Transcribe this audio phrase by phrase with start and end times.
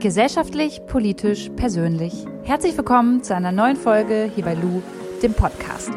[0.00, 2.14] Gesellschaftlich, politisch, persönlich.
[2.44, 4.80] Herzlich willkommen zu einer neuen Folge hier bei Lou,
[5.22, 5.90] dem Podcast.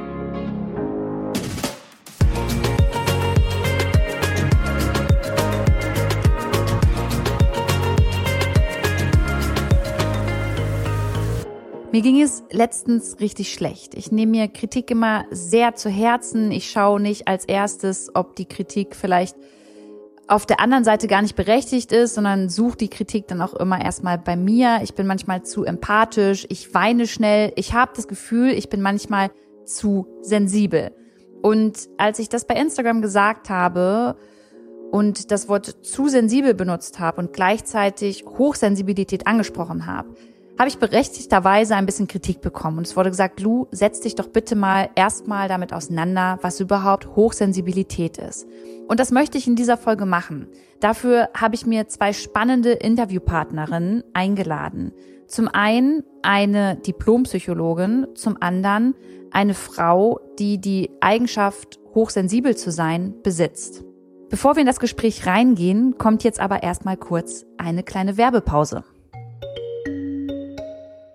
[11.94, 13.96] Mir ging es letztens richtig schlecht.
[13.96, 16.52] Ich nehme mir Kritik immer sehr zu Herzen.
[16.52, 19.38] Ich schaue nicht als erstes, ob die Kritik vielleicht
[20.28, 23.84] auf der anderen Seite gar nicht berechtigt ist, sondern sucht die Kritik dann auch immer
[23.84, 24.80] erstmal bei mir.
[24.84, 29.32] Ich bin manchmal zu empathisch, ich weine schnell, ich habe das Gefühl, ich bin manchmal
[29.66, 30.92] zu sensibel.
[31.42, 34.16] Und als ich das bei Instagram gesagt habe
[34.92, 40.16] und das Wort zu sensibel benutzt habe und gleichzeitig Hochsensibilität angesprochen habe,
[40.58, 42.78] habe ich berechtigterweise ein bisschen Kritik bekommen.
[42.78, 47.16] Und es wurde gesagt, Lu, setz dich doch bitte mal erstmal damit auseinander, was überhaupt
[47.16, 48.48] Hochsensibilität ist.
[48.88, 50.48] Und das möchte ich in dieser Folge machen.
[50.80, 54.92] Dafür habe ich mir zwei spannende Interviewpartnerinnen eingeladen.
[55.28, 58.96] Zum einen eine Diplompsychologin, zum anderen
[59.32, 63.84] eine Frau, die die Eigenschaft, hochsensibel zu sein, besitzt.
[64.30, 68.84] Bevor wir in das Gespräch reingehen, kommt jetzt aber erstmal kurz eine kleine Werbepause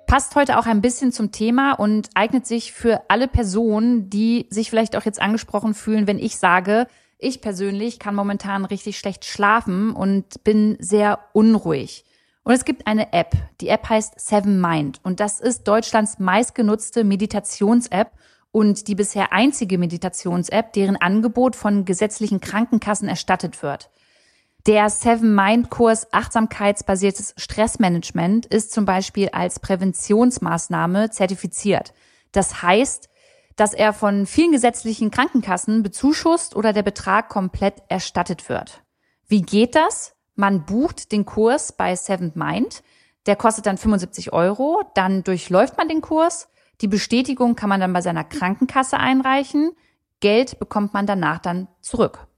[0.09, 4.71] passt heute auch ein bisschen zum Thema und eignet sich für alle Personen, die sich
[4.71, 6.87] vielleicht auch jetzt angesprochen fühlen, wenn ich sage,
[7.19, 12.05] ich persönlich kann momentan richtig schlecht schlafen und bin sehr unruhig.
[12.45, 13.37] Und es gibt eine App.
[13.61, 18.13] Die App heißt Seven Mind und das ist Deutschlands meistgenutzte Meditations-App
[18.53, 23.91] und die bisher einzige Meditations-App, deren Angebot von gesetzlichen Krankenkassen erstattet wird.
[24.67, 31.93] Der Seven Mind Kurs Achtsamkeitsbasiertes Stressmanagement ist zum Beispiel als Präventionsmaßnahme zertifiziert.
[32.33, 33.09] Das heißt,
[33.59, 38.85] dass er von vielen gesetzlichen Krankenkassen bezuschusst oder der Betrag komplett erstattet wird.
[39.27, 40.15] Wie geht das?
[40.37, 42.85] Man bucht den Kurs bei Seven Mind.
[43.27, 44.83] Der kostet dann 75 Euro.
[44.95, 46.49] Dann durchläuft man den Kurs.
[46.81, 49.73] Die Bestätigung kann man dann bei seiner Krankenkasse einreichen.
[50.21, 52.29] Geld bekommt man danach dann zurück.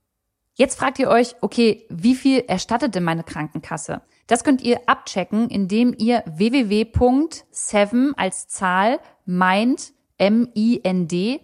[0.55, 4.01] Jetzt fragt ihr euch, okay, wie viel erstattet denn meine Krankenkasse?
[4.27, 11.41] Das könnt ihr abchecken, indem ihr www.7 als Zahl mind, mind.de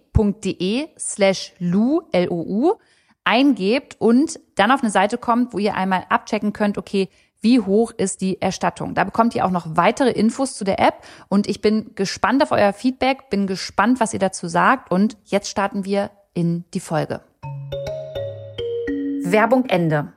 [0.98, 2.74] slash lu, L-O-U,
[3.24, 7.08] eingebt und dann auf eine Seite kommt, wo ihr einmal abchecken könnt, okay,
[7.40, 8.94] wie hoch ist die Erstattung.
[8.94, 12.52] Da bekommt ihr auch noch weitere Infos zu der App und ich bin gespannt auf
[12.52, 17.20] euer Feedback, bin gespannt, was ihr dazu sagt und jetzt starten wir in die Folge.
[19.22, 20.12] Werbung Ende.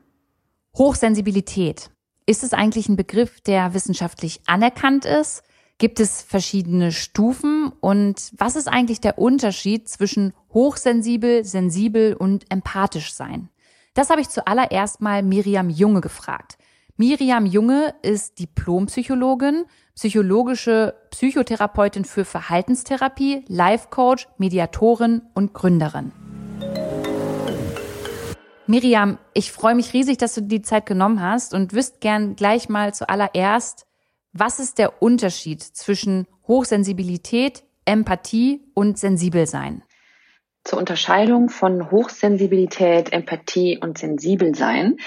[0.78, 1.90] Hochsensibilität.
[2.26, 5.44] Ist es eigentlich ein Begriff, der wissenschaftlich anerkannt ist?
[5.80, 7.72] Gibt es verschiedene Stufen?
[7.80, 13.48] Und was ist eigentlich der Unterschied zwischen hochsensibel, sensibel und empathisch sein?
[13.94, 16.58] Das habe ich zuallererst mal Miriam Junge gefragt.
[16.98, 19.64] Miriam Junge ist Diplompsychologin,
[19.96, 26.12] psychologische Psychotherapeutin für Verhaltenstherapie, Life Coach, Mediatorin und Gründerin.
[28.68, 32.68] Miriam, ich freue mich riesig, dass du die Zeit genommen hast und wüsst gern gleich
[32.68, 33.86] mal zuallererst,
[34.32, 39.84] was ist der Unterschied zwischen Hochsensibilität, Empathie und Sensibelsein?
[40.64, 44.98] Zur Unterscheidung von Hochsensibilität, Empathie und Sensibelsein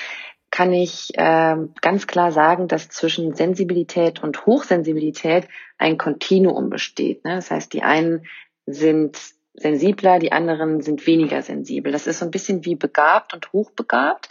[0.51, 7.25] kann ich äh, ganz klar sagen, dass zwischen Sensibilität und Hochsensibilität ein Kontinuum besteht.
[7.25, 7.37] Ne?
[7.37, 8.27] Das heißt, die einen
[8.67, 9.19] sind
[9.55, 11.91] sensibler, die anderen sind weniger sensibel.
[11.91, 14.29] Das ist so ein bisschen wie begabt und hochbegabt.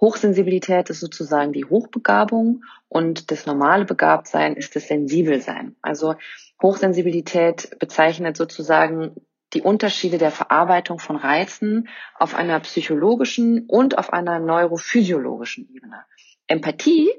[0.00, 5.76] Hochsensibilität ist sozusagen die Hochbegabung und das normale Begabtsein ist das Sensibelsein.
[5.82, 6.14] Also
[6.62, 9.14] Hochsensibilität bezeichnet sozusagen
[9.52, 11.88] die Unterschiede der Verarbeitung von Reizen
[12.18, 16.04] auf einer psychologischen und auf einer neurophysiologischen Ebene.
[16.46, 17.10] Empathie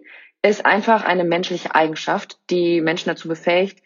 [0.42, 3.82] ist einfach eine menschliche Eigenschaft, die Menschen dazu befähigt,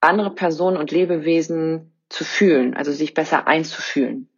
[0.00, 4.28] andere Personen und Lebewesen zu fühlen, also sich besser einzufühlen.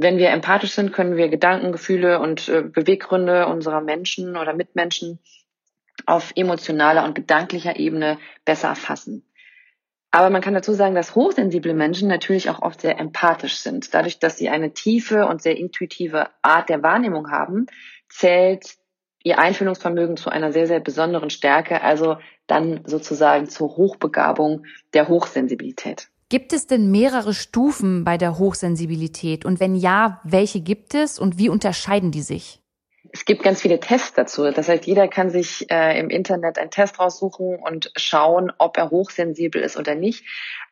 [0.00, 5.18] Wenn wir empathisch sind, können wir Gedanken, Gefühle und äh, Beweggründe unserer Menschen oder Mitmenschen
[6.06, 9.24] auf emotionaler und gedanklicher Ebene besser erfassen.
[10.12, 13.92] Aber man kann dazu sagen, dass hochsensible Menschen natürlich auch oft sehr empathisch sind.
[13.92, 17.66] Dadurch, dass sie eine tiefe und sehr intuitive Art der Wahrnehmung haben,
[18.08, 18.76] zählt
[19.24, 24.64] ihr Einfühlungsvermögen zu einer sehr, sehr besonderen Stärke, also dann sozusagen zur Hochbegabung
[24.94, 26.08] der Hochsensibilität.
[26.30, 29.46] Gibt es denn mehrere Stufen bei der Hochsensibilität?
[29.46, 32.60] Und wenn ja, welche gibt es und wie unterscheiden die sich?
[33.10, 34.50] Es gibt ganz viele Tests dazu.
[34.50, 38.90] Das heißt, jeder kann sich äh, im Internet einen Test raussuchen und schauen, ob er
[38.90, 40.24] hochsensibel ist oder nicht.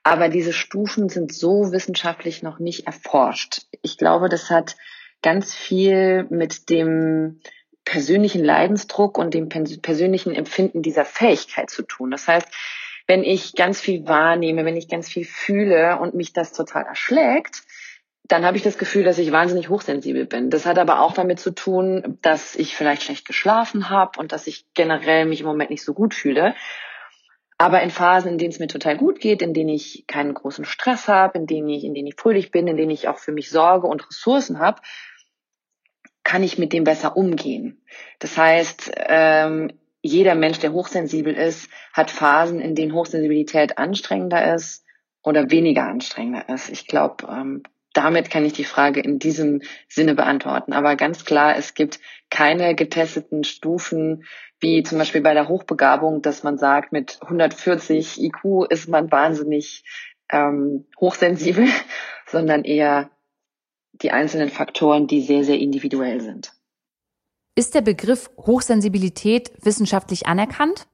[0.02, 3.62] Aber diese Stufen sind so wissenschaftlich noch nicht erforscht.
[3.80, 4.76] Ich glaube, das hat
[5.22, 7.40] ganz viel mit dem
[7.86, 12.10] persönlichen Leidensdruck und dem persönlichen Empfinden dieser Fähigkeit zu tun.
[12.10, 12.48] Das heißt,
[13.06, 17.62] wenn ich ganz viel wahrnehme, wenn ich ganz viel fühle und mich das total erschlägt,
[18.28, 20.50] dann habe ich das Gefühl, dass ich wahnsinnig hochsensibel bin.
[20.50, 24.48] Das hat aber auch damit zu tun, dass ich vielleicht schlecht geschlafen habe und dass
[24.48, 26.54] ich generell mich im Moment nicht so gut fühle.
[27.58, 30.64] Aber in Phasen, in denen es mir total gut geht, in denen ich keinen großen
[30.64, 33.32] Stress habe, in denen ich, in denen ich fröhlich bin, in denen ich auch für
[33.32, 34.82] mich Sorge und Ressourcen habe,
[36.22, 37.80] kann ich mit dem besser umgehen.
[38.18, 39.72] Das heißt, ähm,
[40.06, 44.84] jeder Mensch, der hochsensibel ist, hat Phasen, in denen Hochsensibilität anstrengender ist
[45.22, 46.70] oder weniger anstrengender ist.
[46.70, 47.62] Ich glaube, ähm,
[47.92, 50.72] damit kann ich die Frage in diesem Sinne beantworten.
[50.72, 51.98] Aber ganz klar, es gibt
[52.30, 54.24] keine getesteten Stufen,
[54.60, 59.84] wie zum Beispiel bei der Hochbegabung, dass man sagt, mit 140 IQ ist man wahnsinnig
[60.30, 61.66] ähm, hochsensibel,
[62.26, 63.10] sondern eher
[63.92, 66.52] die einzelnen Faktoren, die sehr, sehr individuell sind.
[67.58, 70.86] Ist der Begriff Hochsensibilität wissenschaftlich anerkannt?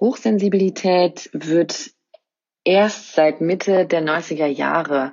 [0.00, 1.92] Hochsensibilität wird
[2.64, 5.12] erst seit Mitte der 90er Jahre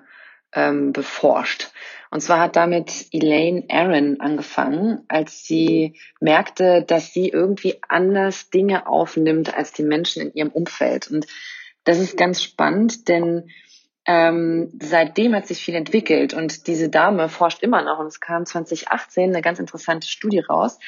[0.52, 1.70] ähm, beforscht.
[2.10, 8.88] Und zwar hat damit Elaine Aaron angefangen, als sie merkte, dass sie irgendwie anders Dinge
[8.88, 11.12] aufnimmt als die Menschen in ihrem Umfeld.
[11.12, 11.28] Und
[11.84, 13.52] das ist ganz spannend, denn
[14.06, 18.46] ähm, seitdem hat sich viel entwickelt und diese Dame forscht immer noch und es kam
[18.46, 20.80] 2018 eine ganz interessante Studie raus.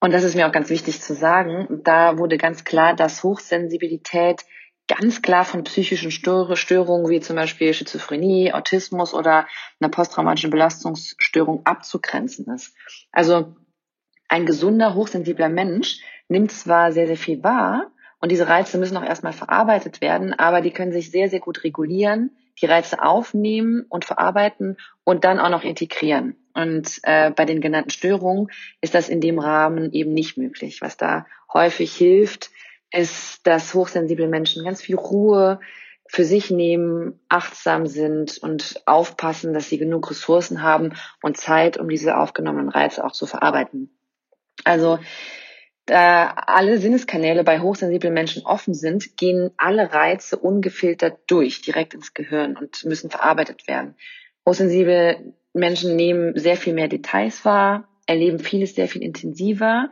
[0.00, 1.80] Und das ist mir auch ganz wichtig zu sagen.
[1.84, 4.44] Da wurde ganz klar, dass Hochsensibilität
[4.88, 9.46] ganz klar von psychischen Störungen wie zum Beispiel Schizophrenie, Autismus oder
[9.78, 12.74] einer posttraumatischen Belastungsstörung abzugrenzen ist.
[13.12, 13.54] Also
[14.28, 19.04] ein gesunder, hochsensibler Mensch nimmt zwar sehr, sehr viel wahr und diese Reize müssen auch
[19.04, 24.04] erstmal verarbeitet werden, aber die können sich sehr, sehr gut regulieren, die Reize aufnehmen und
[24.04, 26.36] verarbeiten und dann auch noch integrieren.
[26.52, 28.48] Und äh, bei den genannten Störungen
[28.80, 30.80] ist das in dem Rahmen eben nicht möglich.
[30.80, 32.50] Was da häufig hilft,
[32.92, 35.60] ist, dass hochsensible Menschen ganz viel Ruhe
[36.06, 41.88] für sich nehmen, achtsam sind und aufpassen, dass sie genug Ressourcen haben und Zeit, um
[41.88, 43.96] diese aufgenommenen Reize auch zu verarbeiten.
[44.64, 44.98] Also
[45.90, 52.14] da alle Sinneskanäle bei hochsensiblen Menschen offen sind, gehen alle Reize ungefiltert durch, direkt ins
[52.14, 53.94] Gehirn und müssen verarbeitet werden.
[54.46, 59.90] Hochsensible Menschen nehmen sehr viel mehr Details wahr, erleben vieles sehr viel intensiver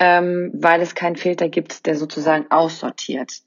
[0.00, 3.42] ähm, weil es keinen Filter gibt, der sozusagen aussortiert.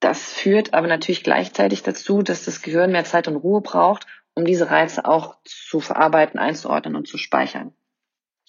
[0.00, 4.44] Das führt aber natürlich gleichzeitig dazu, dass das Gehirn mehr Zeit und Ruhe braucht, um
[4.44, 7.72] diese Reize auch zu verarbeiten, einzuordnen und zu speichern.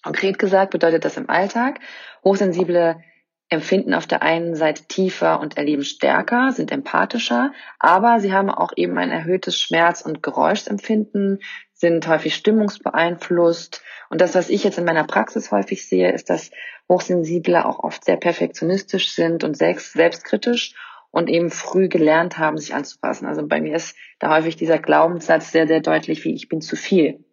[0.08, 1.82] Konkret gesagt bedeutet das im Alltag,
[2.24, 3.04] hochsensible
[3.50, 8.72] empfinden auf der einen Seite tiefer und erleben stärker, sind empathischer, aber sie haben auch
[8.78, 11.40] eben ein erhöhtes Schmerz- und Geräuschempfinden,
[11.74, 13.84] sind häufig stimmungsbeeinflusst.
[14.10, 16.52] Und das, was ich jetzt in meiner Praxis häufig sehe, ist, dass
[16.88, 20.74] Hochsensible auch oft sehr perfektionistisch sind und selbst, selbstkritisch
[21.12, 23.28] und eben früh gelernt haben, sich anzupassen.
[23.28, 26.78] Also bei mir ist da häufig dieser Glaubenssatz sehr, sehr deutlich, wie ich bin zu
[26.78, 27.26] viel.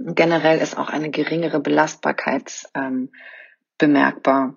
[0.00, 3.10] Generell ist auch eine geringere Belastbarkeit ähm,
[3.78, 4.56] bemerkbar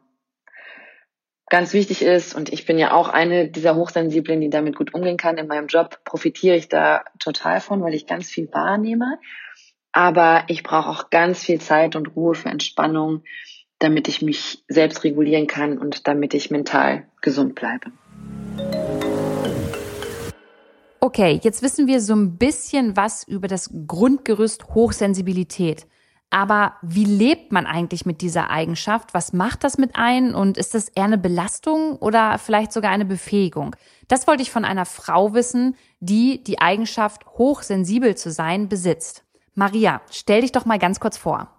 [1.53, 5.17] ganz wichtig ist, und ich bin ja auch eine dieser Hochsensiblen, die damit gut umgehen
[5.17, 5.37] kann.
[5.37, 9.19] In meinem Job profitiere ich da total von, weil ich ganz viel wahrnehme.
[9.91, 13.21] Aber ich brauche auch ganz viel Zeit und Ruhe für Entspannung,
[13.77, 17.91] damit ich mich selbst regulieren kann und damit ich mental gesund bleibe.
[21.03, 25.85] Okay, jetzt wissen wir so ein bisschen was über das Grundgerüst Hochsensibilität.
[26.29, 29.13] Aber wie lebt man eigentlich mit dieser Eigenschaft?
[29.13, 30.33] Was macht das mit ein?
[30.33, 33.75] Und ist das eher eine Belastung oder vielleicht sogar eine Befähigung?
[34.07, 39.25] Das wollte ich von einer Frau wissen, die die Eigenschaft, hochsensibel zu sein, besitzt.
[39.55, 41.49] Maria, stell dich doch mal ganz kurz vor.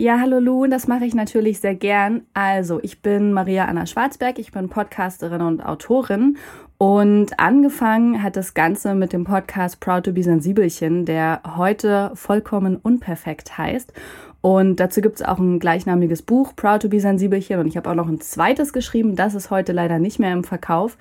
[0.00, 2.22] Ja, hallo Lu, das mache ich natürlich sehr gern.
[2.32, 6.36] Also, ich bin Maria Anna Schwarzberg, ich bin Podcasterin und Autorin
[6.78, 12.76] und angefangen hat das Ganze mit dem Podcast Proud to be Sensibelchen, der heute vollkommen
[12.76, 13.92] unperfekt heißt.
[14.40, 17.58] Und dazu gibt es auch ein gleichnamiges Buch, Proud to be Sensibelchen.
[17.58, 19.16] Und ich habe auch noch ein zweites geschrieben.
[19.16, 20.96] Das ist heute leider nicht mehr im Verkauf.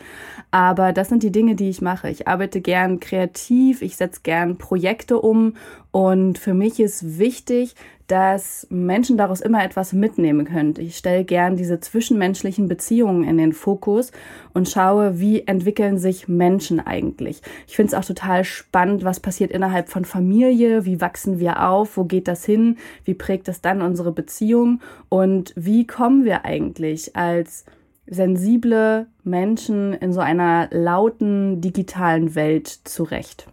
[0.50, 2.10] Aber das sind die Dinge, die ich mache.
[2.10, 5.54] Ich arbeite gern kreativ, ich setze gern Projekte um.
[5.92, 7.76] Und für mich ist wichtig,
[8.08, 10.76] dass Menschen daraus immer etwas mitnehmen können.
[10.78, 14.12] Ich stelle gern diese zwischenmenschlichen Beziehungen in den Fokus
[14.54, 17.42] und schaue, wie entwickeln sich Menschen eigentlich.
[17.68, 21.98] Ich finde es auch total spannend, was passiert innerhalb von Familie, wie wachsen wir auf,
[21.98, 27.16] wo geht das hin, wie prägt das dann unsere Beziehung und wie kommen wir eigentlich
[27.16, 27.66] als
[28.10, 33.48] sensible Menschen in so einer lauten digitalen Welt zurecht.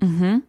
[0.00, 0.42] Mhm.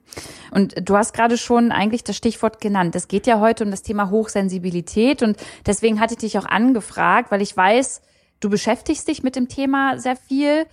[0.51, 2.96] Und du hast gerade schon eigentlich das Stichwort genannt.
[2.96, 7.31] Es geht ja heute um das Thema Hochsensibilität und deswegen hatte ich dich auch angefragt,
[7.31, 8.01] weil ich weiß,
[8.39, 10.65] du beschäftigst dich mit dem Thema sehr viel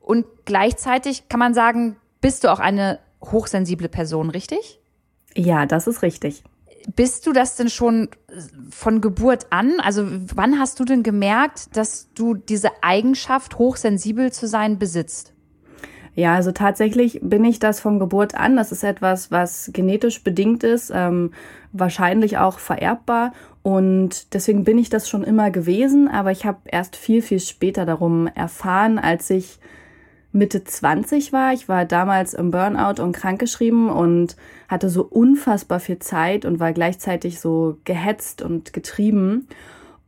[0.00, 4.80] und gleichzeitig kann man sagen, bist du auch eine hochsensible Person, richtig?
[5.34, 6.42] Ja, das ist richtig.
[6.94, 8.08] Bist du das denn schon
[8.70, 9.80] von Geburt an?
[9.80, 15.32] Also wann hast du denn gemerkt, dass du diese Eigenschaft, hochsensibel zu sein, besitzt?
[16.16, 18.56] Ja, also tatsächlich bin ich das von Geburt an.
[18.56, 21.32] Das ist etwas, was genetisch bedingt ist, ähm,
[21.72, 23.32] wahrscheinlich auch vererbbar.
[23.62, 26.08] Und deswegen bin ich das schon immer gewesen.
[26.08, 29.58] Aber ich habe erst viel, viel später darum erfahren, als ich
[30.32, 31.52] Mitte 20 war.
[31.52, 34.36] Ich war damals im Burnout und krankgeschrieben und
[34.68, 39.48] hatte so unfassbar viel Zeit und war gleichzeitig so gehetzt und getrieben.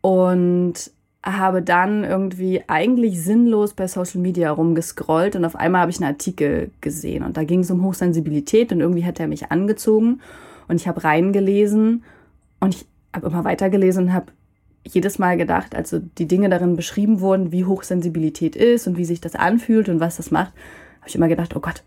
[0.01, 0.91] Und
[1.25, 6.13] habe dann irgendwie eigentlich sinnlos bei Social Media rumgescrollt und auf einmal habe ich einen
[6.13, 10.21] Artikel gesehen und da ging es um Hochsensibilität und irgendwie hat er mich angezogen
[10.69, 12.05] und ich habe reingelesen
[12.61, 14.33] und ich habe immer weitergelesen und habe
[14.85, 19.21] jedes Mal gedacht, also die Dinge darin beschrieben wurden, wie Hochsensibilität ist und wie sich
[19.21, 20.53] das anfühlt und was das macht,
[21.01, 21.83] habe ich immer gedacht, oh Gott,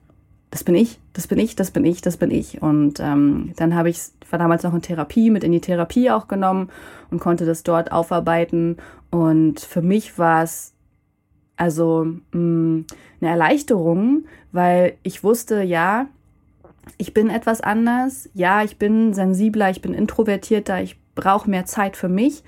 [0.51, 2.61] das bin ich, das bin ich, das bin ich, das bin ich.
[2.61, 6.27] Und ähm, dann habe ich, war damals noch in Therapie, mit in die Therapie auch
[6.27, 6.69] genommen
[7.09, 8.77] und konnte das dort aufarbeiten.
[9.11, 10.73] Und für mich war es
[11.57, 12.85] also mh, mm,
[13.21, 16.07] eine Erleichterung, weil ich wusste, ja,
[16.97, 21.95] ich bin etwas anders, ja, ich bin sensibler, ich bin introvertierter, ich brauche mehr Zeit
[21.95, 22.43] für mich.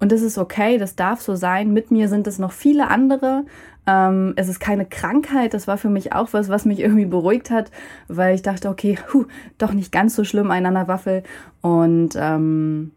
[0.00, 1.72] Und das ist okay, das darf so sein.
[1.72, 3.44] Mit mir sind es noch viele andere,
[3.86, 5.54] ähm, es ist keine Krankheit.
[5.54, 7.70] Das war für mich auch was, was mich irgendwie beruhigt hat,
[8.08, 9.26] weil ich dachte, okay, huh,
[9.58, 11.22] doch nicht ganz so schlimm, einander Waffel.
[11.62, 12.90] Und ähm,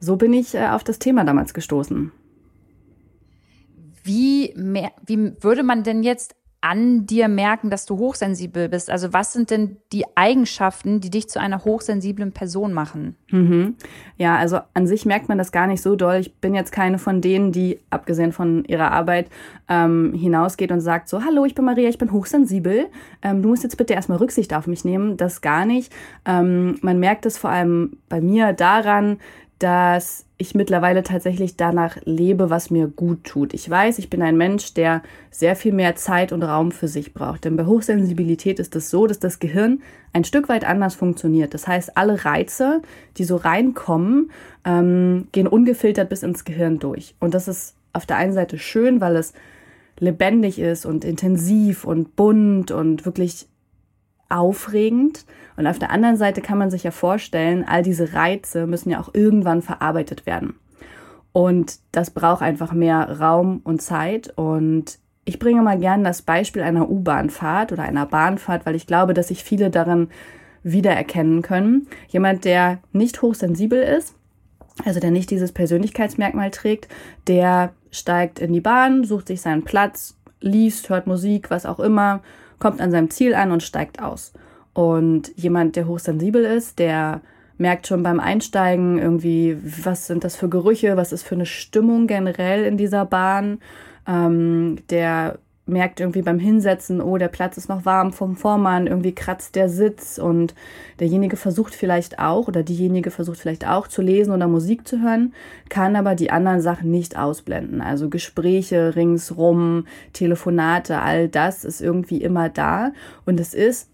[0.00, 2.12] so bin ich äh, auf das Thema damals gestoßen.
[4.06, 8.90] Wie, mehr, wie würde man denn jetzt an dir merken, dass du hochsensibel bist?
[8.90, 13.14] Also was sind denn die Eigenschaften, die dich zu einer hochsensiblen Person machen?
[13.30, 13.76] Mhm.
[14.16, 16.16] Ja, also an sich merkt man das gar nicht so doll.
[16.16, 19.28] Ich bin jetzt keine von denen, die, abgesehen von ihrer Arbeit,
[19.68, 22.86] ähm, hinausgeht und sagt so, hallo, ich bin Maria, ich bin hochsensibel.
[23.22, 25.16] Ähm, du musst jetzt bitte erstmal Rücksicht auf mich nehmen.
[25.16, 25.92] Das gar nicht.
[26.24, 29.18] Ähm, man merkt es vor allem bei mir daran,
[29.60, 33.54] dass ich mittlerweile tatsächlich danach lebe, was mir gut tut.
[33.54, 37.14] Ich weiß, ich bin ein Mensch, der sehr viel mehr Zeit und Raum für sich
[37.14, 37.44] braucht.
[37.44, 41.54] Denn bei Hochsensibilität ist es so, dass das Gehirn ein Stück weit anders funktioniert.
[41.54, 42.82] Das heißt, alle Reize,
[43.16, 44.30] die so reinkommen,
[44.66, 47.14] ähm, gehen ungefiltert bis ins Gehirn durch.
[47.18, 49.32] Und das ist auf der einen Seite schön, weil es
[49.98, 53.48] lebendig ist und intensiv und bunt und wirklich
[54.28, 55.24] aufregend.
[55.56, 59.00] Und auf der anderen Seite kann man sich ja vorstellen, all diese Reize müssen ja
[59.00, 60.54] auch irgendwann verarbeitet werden.
[61.32, 64.32] Und das braucht einfach mehr Raum und Zeit.
[64.36, 69.12] Und ich bringe mal gerne das Beispiel einer U-Bahnfahrt oder einer Bahnfahrt, weil ich glaube,
[69.12, 70.08] dass sich viele darin
[70.62, 71.88] wiedererkennen können.
[72.08, 74.14] Jemand, der nicht hochsensibel ist,
[74.84, 76.88] also der nicht dieses Persönlichkeitsmerkmal trägt,
[77.26, 82.22] der steigt in die Bahn, sucht sich seinen Platz, liest, hört Musik, was auch immer
[82.58, 84.32] kommt an seinem Ziel an und steigt aus.
[84.72, 87.22] Und jemand, der hochsensibel ist, der
[87.58, 92.06] merkt schon beim Einsteigen irgendwie, was sind das für Gerüche, was ist für eine Stimmung
[92.06, 93.58] generell in dieser Bahn.
[94.06, 99.14] Ähm, der merkt irgendwie beim Hinsetzen, oh, der Platz ist noch warm vom Vormann, irgendwie
[99.14, 100.54] kratzt der Sitz und
[101.00, 105.34] derjenige versucht vielleicht auch oder diejenige versucht vielleicht auch zu lesen oder Musik zu hören,
[105.68, 107.80] kann aber die anderen Sachen nicht ausblenden.
[107.80, 112.92] Also Gespräche ringsrum, Telefonate, all das ist irgendwie immer da
[113.24, 113.90] und es ist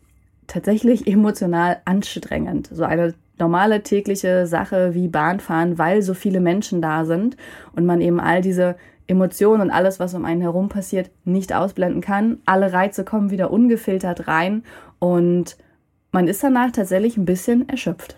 [0.47, 2.69] tatsächlich emotional anstrengend.
[2.71, 7.37] So eine normale tägliche Sache wie Bahnfahren, weil so viele Menschen da sind
[7.75, 8.77] und man eben all diese
[9.07, 12.41] Emotionen und alles, was um einen herum passiert, nicht ausblenden kann.
[12.47, 14.65] Alle Reize kommen wieder ungefiltert rein
[14.99, 15.57] und
[16.13, 18.17] man ist danach tatsächlich ein bisschen erschöpft.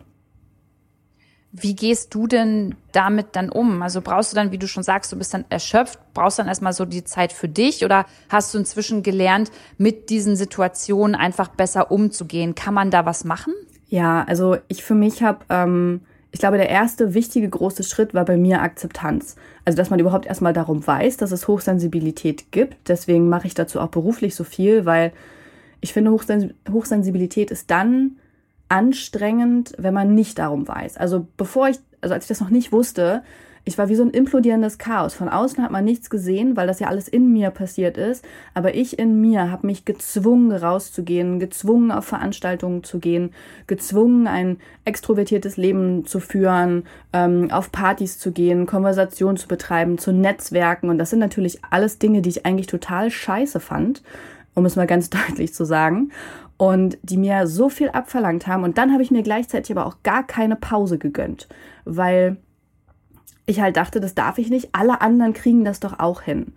[1.56, 3.80] Wie gehst du denn damit dann um?
[3.80, 6.72] Also brauchst du dann, wie du schon sagst, du bist dann erschöpft, brauchst dann erstmal
[6.72, 11.92] so die Zeit für dich oder hast du inzwischen gelernt, mit diesen Situationen einfach besser
[11.92, 12.56] umzugehen?
[12.56, 13.54] Kann man da was machen?
[13.88, 16.00] Ja, also ich für mich habe ähm,
[16.34, 19.36] ich glaube, der erste wichtige große Schritt war bei mir Akzeptanz.
[19.64, 22.88] Also, dass man überhaupt erstmal darum weiß, dass es Hochsensibilität gibt.
[22.88, 25.12] Deswegen mache ich dazu auch beruflich so viel, weil
[25.80, 28.16] ich finde, Hochsensibilität ist dann
[28.68, 30.96] anstrengend, wenn man nicht darum weiß.
[30.96, 33.22] Also, bevor ich, also als ich das noch nicht wusste,
[33.66, 35.14] ich war wie so ein implodierendes Chaos.
[35.14, 38.24] Von außen hat man nichts gesehen, weil das ja alles in mir passiert ist.
[38.52, 43.30] Aber ich in mir habe mich gezwungen, rauszugehen, gezwungen, auf Veranstaltungen zu gehen,
[43.66, 50.12] gezwungen, ein extrovertiertes Leben zu führen, ähm, auf Partys zu gehen, Konversationen zu betreiben, zu
[50.12, 50.90] Netzwerken.
[50.90, 54.02] Und das sind natürlich alles Dinge, die ich eigentlich total scheiße fand
[54.56, 56.12] um es mal ganz deutlich zu sagen.
[56.56, 58.62] und die mir so viel abverlangt haben.
[58.62, 61.48] Und dann habe ich mir gleichzeitig aber auch gar keine Pause gegönnt,
[61.84, 62.36] weil
[63.46, 64.70] ich halt dachte, das darf ich nicht.
[64.72, 66.52] Alle anderen kriegen das doch auch hin.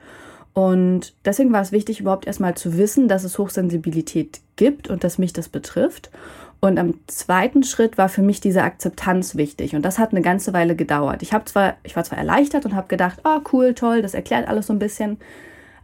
[0.53, 5.20] Und deswegen war es wichtig, überhaupt erstmal zu wissen, dass es Hochsensibilität gibt und dass
[5.20, 6.10] mich das betrifft.
[6.60, 9.75] Und am zweiten Schritt war für mich diese Akzeptanz wichtig.
[9.75, 11.22] Und das hat eine ganze Weile gedauert.
[11.22, 14.67] Ich zwar, ich war zwar erleichtert und habe gedacht, oh cool, toll, das erklärt alles
[14.67, 15.17] so ein bisschen.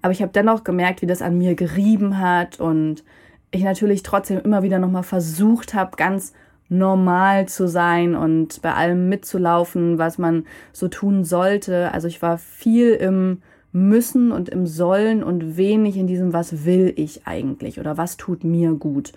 [0.02, 3.04] Aber ich habe dennoch gemerkt, wie das an mir gerieben hat und
[3.52, 6.34] ich natürlich trotzdem immer wieder nochmal versucht habe, ganz
[6.70, 11.91] normal zu sein und bei allem mitzulaufen, was man so tun sollte.
[11.91, 13.41] Also ich war viel im
[13.72, 18.43] Müssen und im Sollen und wenig in diesem, was will ich eigentlich oder was tut
[18.43, 19.13] mir gut.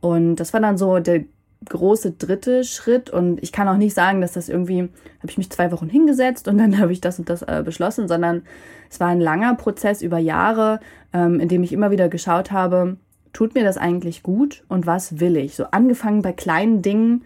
[0.00, 1.24] Und das war dann so der
[1.68, 4.82] große dritte Schritt und ich kann auch nicht sagen, dass das irgendwie,
[5.18, 8.08] habe ich mich zwei Wochen hingesetzt und dann habe ich das und das äh, beschlossen,
[8.08, 8.42] sondern
[8.90, 10.80] es war ein langer Prozess über Jahre,
[11.12, 12.96] ähm, in dem ich immer wieder geschaut habe,
[13.32, 15.54] tut mir das eigentlich gut und was will ich?
[15.54, 17.22] So angefangen bei kleinen Dingen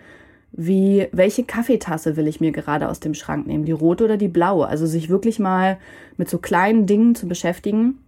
[0.58, 3.66] wie, welche Kaffeetasse will ich mir gerade aus dem Schrank nehmen?
[3.66, 4.66] Die rote oder die blaue?
[4.66, 5.76] Also sich wirklich mal
[6.16, 7.98] mit so kleinen Dingen zu beschäftigen.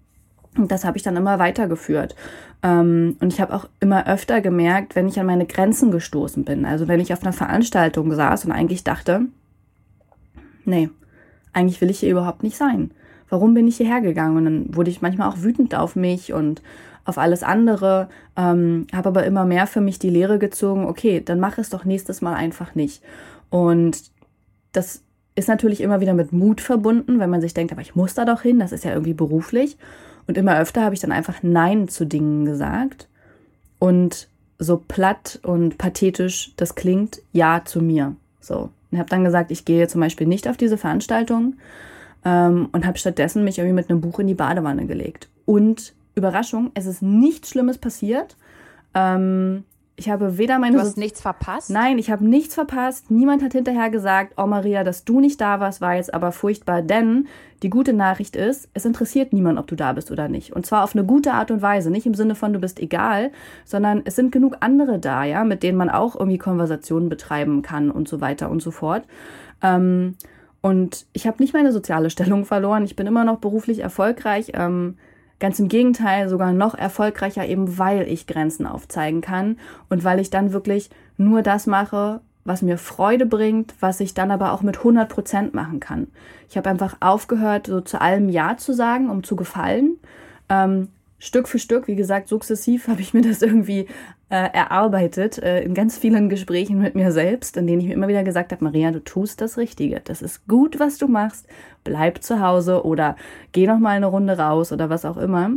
[0.57, 2.17] Und das habe ich dann immer weitergeführt.
[2.62, 6.64] Ähm, und ich habe auch immer öfter gemerkt, wenn ich an meine Grenzen gestoßen bin.
[6.64, 9.26] Also wenn ich auf einer Veranstaltung saß und eigentlich dachte,
[10.64, 10.88] nee,
[11.52, 12.93] eigentlich will ich hier überhaupt nicht sein.
[13.28, 14.38] Warum bin ich hierher gegangen?
[14.38, 16.62] Und dann wurde ich manchmal auch wütend auf mich und
[17.08, 21.40] auf alles andere, ähm, habe aber immer mehr für mich die Lehre gezogen, okay, dann
[21.40, 23.02] mach es doch nächstes Mal einfach nicht.
[23.48, 24.02] Und
[24.72, 25.02] das
[25.34, 28.26] ist natürlich immer wieder mit Mut verbunden, wenn man sich denkt, aber ich muss da
[28.26, 29.78] doch hin, das ist ja irgendwie beruflich.
[30.26, 33.08] Und immer öfter habe ich dann einfach Nein zu Dingen gesagt.
[33.78, 38.16] Und so platt und pathetisch das klingt, Ja zu mir.
[38.40, 38.70] So.
[38.90, 41.54] Und habe dann gesagt, ich gehe zum Beispiel nicht auf diese Veranstaltung
[42.24, 45.28] ähm, und habe stattdessen mich irgendwie mit einem Buch in die Badewanne gelegt.
[45.46, 48.37] Und Überraschung, es ist nichts Schlimmes passiert.
[48.94, 49.64] Ähm,
[49.98, 50.76] ich habe weder meine.
[50.76, 51.70] Du hast so nichts verpasst?
[51.70, 53.10] Nein, ich habe nichts verpasst.
[53.10, 56.82] Niemand hat hinterher gesagt, oh Maria, dass du nicht da warst, war jetzt aber furchtbar.
[56.82, 57.26] Denn
[57.64, 60.52] die gute Nachricht ist, es interessiert niemand, ob du da bist oder nicht.
[60.52, 61.90] Und zwar auf eine gute Art und Weise.
[61.90, 63.32] Nicht im Sinne von, du bist egal,
[63.64, 67.90] sondern es sind genug andere da, ja, mit denen man auch irgendwie Konversationen betreiben kann
[67.90, 69.02] und so weiter und so fort.
[69.62, 70.14] Ähm,
[70.60, 72.84] und ich habe nicht meine soziale Stellung verloren.
[72.84, 74.52] Ich bin immer noch beruflich erfolgreich.
[74.54, 74.97] Ähm,
[75.40, 80.30] Ganz im Gegenteil, sogar noch erfolgreicher, eben weil ich Grenzen aufzeigen kann und weil ich
[80.30, 84.78] dann wirklich nur das mache, was mir Freude bringt, was ich dann aber auch mit
[84.78, 86.08] 100 Prozent machen kann.
[86.48, 89.98] Ich habe einfach aufgehört, so zu allem Ja zu sagen, um zu gefallen.
[90.48, 93.86] Ähm, Stück für Stück, wie gesagt, sukzessiv habe ich mir das irgendwie
[94.30, 98.08] äh, erarbeitet äh, in ganz vielen Gesprächen mit mir selbst, in denen ich mir immer
[98.08, 100.00] wieder gesagt habe, Maria, du tust das Richtige.
[100.04, 101.47] Das ist gut, was du machst.
[101.84, 103.17] Bleib zu Hause oder
[103.52, 105.50] geh noch mal eine Runde raus oder was auch immer.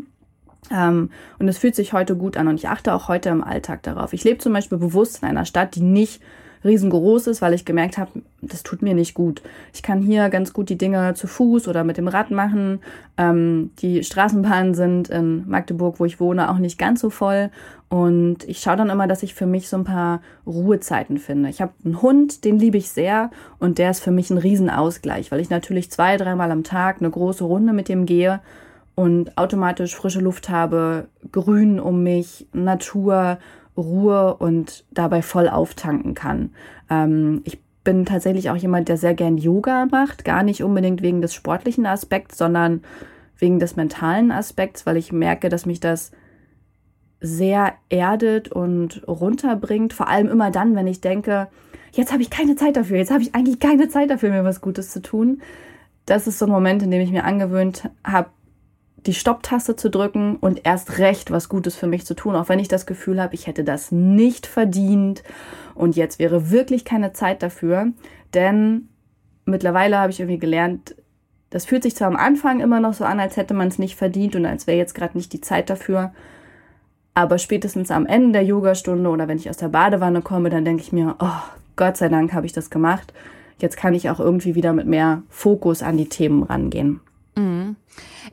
[0.69, 3.83] Ähm, und es fühlt sich heute gut an und ich achte auch heute im Alltag
[3.83, 4.13] darauf.
[4.13, 6.21] Ich lebe zum Beispiel bewusst in einer Stadt, die nicht
[6.63, 9.41] riesengroß ist, weil ich gemerkt habe, das tut mir nicht gut.
[9.73, 12.79] Ich kann hier ganz gut die Dinge zu Fuß oder mit dem Rad machen.
[13.17, 17.49] Ähm, die Straßenbahnen sind in Magdeburg, wo ich wohne, auch nicht ganz so voll.
[17.89, 21.49] Und ich schaue dann immer, dass ich für mich so ein paar Ruhezeiten finde.
[21.49, 25.31] Ich habe einen Hund, den liebe ich sehr und der ist für mich ein Riesenausgleich,
[25.31, 28.39] weil ich natürlich zwei, dreimal am Tag eine große Runde mit dem gehe
[28.95, 33.39] und automatisch frische Luft habe, Grün um mich, Natur
[33.77, 36.51] Ruhe und dabei voll auftanken kann.
[36.89, 41.21] Ähm, ich bin tatsächlich auch jemand, der sehr gern Yoga macht, gar nicht unbedingt wegen
[41.21, 42.83] des sportlichen Aspekts, sondern
[43.37, 46.11] wegen des mentalen Aspekts, weil ich merke, dass mich das
[47.19, 49.93] sehr erdet und runterbringt.
[49.93, 51.47] Vor allem immer dann, wenn ich denke,
[51.91, 54.61] jetzt habe ich keine Zeit dafür, jetzt habe ich eigentlich keine Zeit dafür, mir was
[54.61, 55.41] Gutes zu tun.
[56.05, 58.29] Das ist so ein Moment, in dem ich mir angewöhnt habe,
[59.05, 62.59] die Stopptaste zu drücken und erst recht was Gutes für mich zu tun, auch wenn
[62.59, 65.23] ich das Gefühl habe, ich hätte das nicht verdient
[65.73, 67.93] und jetzt wäre wirklich keine Zeit dafür.
[68.33, 68.89] Denn
[69.45, 70.95] mittlerweile habe ich irgendwie gelernt,
[71.49, 73.95] das fühlt sich zwar am Anfang immer noch so an, als hätte man es nicht
[73.95, 76.13] verdient und als wäre jetzt gerade nicht die Zeit dafür.
[77.13, 80.83] Aber spätestens am Ende der Yogastunde oder wenn ich aus der Badewanne komme, dann denke
[80.83, 81.41] ich mir, oh,
[81.75, 83.13] Gott sei Dank habe ich das gemacht.
[83.57, 87.01] Jetzt kann ich auch irgendwie wieder mit mehr Fokus an die Themen rangehen.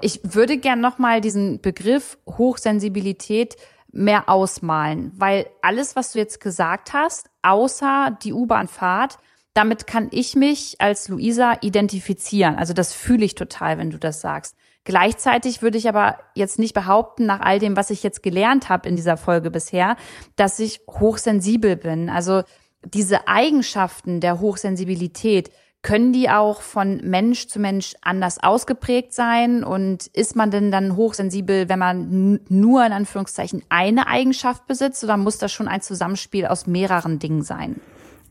[0.01, 3.57] Ich würde gern nochmal diesen Begriff Hochsensibilität
[3.91, 9.19] mehr ausmalen, weil alles, was du jetzt gesagt hast, außer die U-Bahn-Fahrt,
[9.55, 12.57] damit kann ich mich als Luisa identifizieren.
[12.57, 14.57] Also das fühle ich total, wenn du das sagst.
[14.85, 18.89] Gleichzeitig würde ich aber jetzt nicht behaupten, nach all dem, was ich jetzt gelernt habe
[18.89, 19.97] in dieser Folge bisher,
[20.37, 22.09] dass ich hochsensibel bin.
[22.09, 22.43] Also
[22.85, 25.51] diese Eigenschaften der Hochsensibilität,
[25.89, 29.65] können die auch von Mensch zu Mensch anders ausgeprägt sein?
[29.65, 35.03] Und ist man denn dann hochsensibel, wenn man nur in Anführungszeichen eine Eigenschaft besitzt?
[35.03, 37.81] Oder muss das schon ein Zusammenspiel aus mehreren Dingen sein?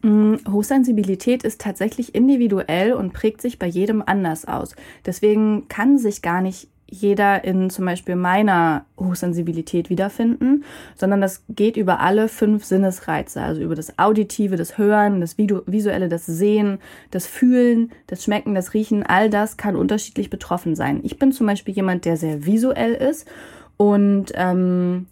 [0.03, 4.75] Mm, Hochsensibilität ist tatsächlich individuell und prägt sich bei jedem anders aus.
[5.07, 10.63] Deswegen kann sich gar nicht jeder in zum Beispiel meiner Hochsensibilität wiederfinden,
[10.95, 16.07] sondern das geht über alle fünf Sinnesreize, also über das Auditive, das Hören, das Visuelle,
[16.07, 16.79] das Sehen,
[17.11, 21.01] das Fühlen, das Schmecken, das Riechen, all das kann unterschiedlich betroffen sein.
[21.03, 23.27] Ich bin zum Beispiel jemand, der sehr visuell ist
[23.75, 25.07] und ähm,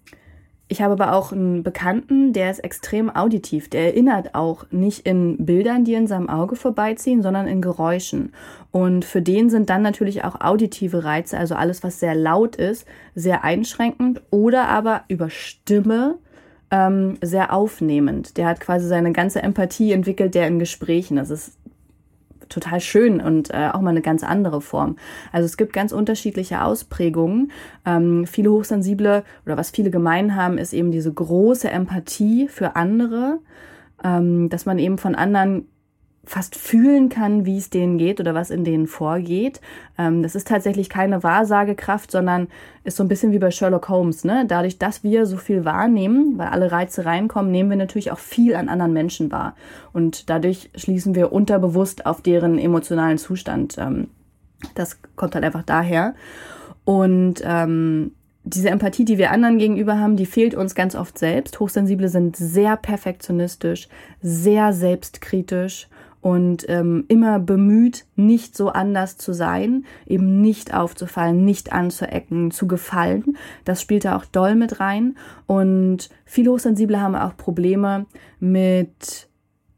[0.67, 3.69] ich habe aber auch einen Bekannten, der ist extrem auditiv.
[3.69, 8.33] Der erinnert auch nicht in Bildern, die in seinem Auge vorbeiziehen, sondern in Geräuschen.
[8.71, 12.87] Und für den sind dann natürlich auch auditive Reize, also alles, was sehr laut ist,
[13.13, 16.17] sehr einschränkend oder aber über Stimme
[16.71, 18.37] ähm, sehr aufnehmend.
[18.37, 21.17] Der hat quasi seine ganze Empathie entwickelt, der in Gesprächen.
[21.17, 21.57] Das ist
[22.49, 24.97] total schön und äh, auch mal eine ganz andere Form.
[25.31, 27.51] Also es gibt ganz unterschiedliche Ausprägungen.
[27.85, 33.39] Ähm, viele Hochsensible oder was viele gemein haben, ist eben diese große Empathie für andere,
[34.03, 35.67] ähm, dass man eben von anderen
[36.25, 39.61] fast fühlen kann, wie es denen geht oder was in denen vorgeht.
[39.97, 42.47] Ähm, das ist tatsächlich keine Wahrsagekraft, sondern
[42.83, 44.23] ist so ein bisschen wie bei Sherlock Holmes.
[44.23, 44.45] Ne?
[44.47, 48.55] Dadurch, dass wir so viel wahrnehmen, weil alle Reize reinkommen, nehmen wir natürlich auch viel
[48.55, 49.55] an anderen Menschen wahr.
[49.93, 53.77] Und dadurch schließen wir unterbewusst auf deren emotionalen Zustand.
[53.77, 54.07] Ähm,
[54.73, 56.15] das kommt halt einfach daher.
[56.85, 58.11] Und ähm,
[58.43, 61.59] diese Empathie, die wir anderen gegenüber haben, die fehlt uns ganz oft selbst.
[61.59, 63.89] Hochsensible sind sehr perfektionistisch,
[64.21, 65.87] sehr selbstkritisch
[66.25, 72.65] und ähm, immer bemüht, nicht so anders zu sein, eben nicht aufzufallen, nicht anzuecken, zu
[72.65, 73.37] gefallen.
[73.63, 75.17] Das spielt da auch doll mit rein.
[75.45, 78.07] Und viele Hochsensible haben auch Probleme
[78.39, 79.29] mit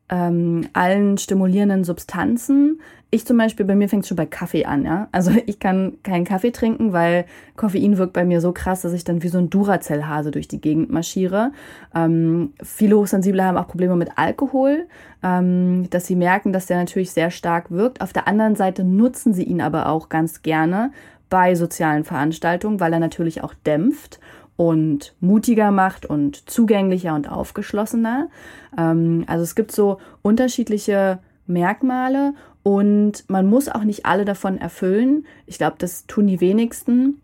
[0.07, 2.79] ähm, allen stimulierenden Substanzen,
[3.09, 5.07] ich zum Beispiel, bei mir fängt es schon bei Kaffee an, ja.
[5.11, 9.03] Also ich kann keinen Kaffee trinken, weil Koffein wirkt bei mir so krass, dass ich
[9.03, 11.51] dann wie so ein Duracell-Hase durch die Gegend marschiere.
[11.95, 14.87] Ähm, viele Hochsensible haben auch Probleme mit Alkohol,
[15.23, 18.01] ähm, dass sie merken, dass der natürlich sehr stark wirkt.
[18.01, 20.91] Auf der anderen Seite nutzen sie ihn aber auch ganz gerne
[21.29, 24.19] bei sozialen Veranstaltungen, weil er natürlich auch dämpft
[24.55, 28.29] und mutiger macht und zugänglicher und aufgeschlossener.
[28.77, 32.33] Ähm, also es gibt so unterschiedliche Merkmale
[32.67, 35.25] und man muss auch nicht alle davon erfüllen.
[35.45, 37.21] Ich glaube, das tun die wenigsten,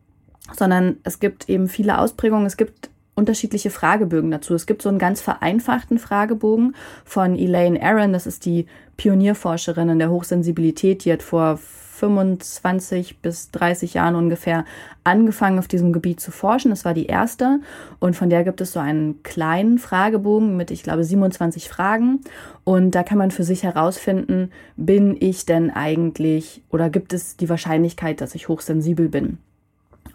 [0.53, 2.45] sondern es gibt eben viele Ausprägungen.
[2.45, 4.53] Es gibt unterschiedliche Fragebögen dazu.
[4.53, 9.99] Es gibt so einen ganz vereinfachten Fragebogen von Elaine Aaron, das ist die Pionierforscherin in
[9.99, 11.59] der Hochsensibilität, die hat vor
[11.95, 14.65] 25 bis 30 Jahren ungefähr
[15.03, 16.71] angefangen, auf diesem Gebiet zu forschen.
[16.71, 17.59] Das war die erste.
[17.99, 22.21] Und von der gibt es so einen kleinen Fragebogen mit, ich glaube, 27 Fragen.
[22.63, 27.49] Und da kann man für sich herausfinden, bin ich denn eigentlich oder gibt es die
[27.49, 29.37] Wahrscheinlichkeit, dass ich hochsensibel bin?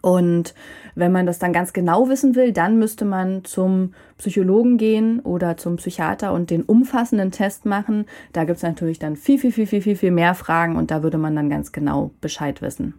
[0.08, 0.54] Und
[0.94, 5.58] wenn man das dann ganz genau wissen will, dann müsste man zum Psychologen gehen oder
[5.58, 8.06] zum Psychiater und den umfassenden Test machen.
[8.32, 11.02] Da gibt es natürlich dann viel, viel, viel, viel, viel, viel mehr Fragen und da
[11.02, 12.94] würde man dann ganz genau Bescheid wissen.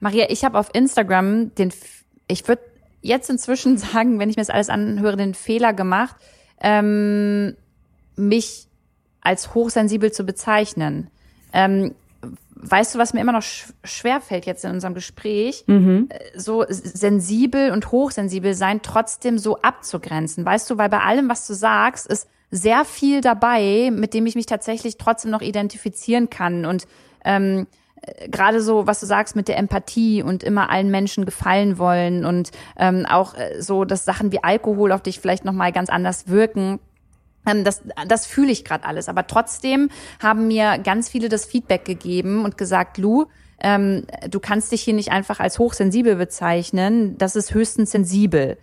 [0.00, 1.70] Maria, ich habe auf Instagram den,
[2.28, 2.62] ich würde
[3.02, 6.16] jetzt inzwischen sagen, wenn ich mir das alles anhöre, den Fehler gemacht,
[6.62, 7.58] ähm,
[8.16, 8.68] mich
[9.20, 11.10] als hochsensibel zu bezeichnen.
[11.52, 11.94] Ähm,
[12.54, 13.42] weißt du, was mir immer noch
[13.84, 16.08] schwer fällt jetzt in unserem Gespräch, mhm.
[16.10, 20.44] Äh, so sensibel und hochsensibel sein trotzdem so abzugrenzen.
[20.44, 24.34] Weißt du, weil bei allem, was du sagst, ist sehr viel dabei, mit dem ich
[24.34, 26.86] mich tatsächlich trotzdem noch identifizieren kann und
[27.24, 27.66] ähm,
[28.02, 32.24] äh, gerade so, was du sagst mit der Empathie und immer allen Menschen gefallen wollen
[32.24, 35.90] und ähm, auch äh, so, dass Sachen wie Alkohol auf dich vielleicht noch mal ganz
[35.90, 36.78] anders wirken
[37.44, 39.08] das, das fühle ich gerade alles.
[39.08, 43.26] Aber trotzdem haben mir ganz viele das Feedback gegeben und gesagt, Lu,
[43.60, 47.16] ähm, du kannst dich hier nicht einfach als hochsensibel bezeichnen.
[47.18, 48.58] Das ist höchstens sensibel.